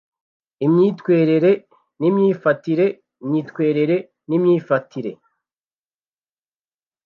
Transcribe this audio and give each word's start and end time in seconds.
Imyitwerire 0.65 1.51
n’Imyifetire 1.99 2.87
myitwerire 3.27 3.97
n’Imyifetire 4.29 5.11